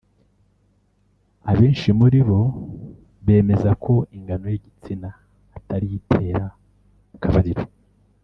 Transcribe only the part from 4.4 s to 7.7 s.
y’igitsina atari yo itera akabariro